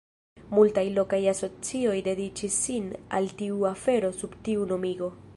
[0.59, 5.11] Multaj lokaj asocioj dediĉis sin al tiu afero sub tiu nomigo.